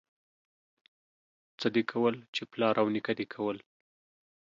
څه 1.59 1.67
دي 1.75 1.83
کول، 1.91 2.15
چې 2.35 2.41
پلار 2.51 2.75
او 2.81 2.87
نيکه 2.95 3.13
دي 3.19 3.25
کول. 3.33 3.57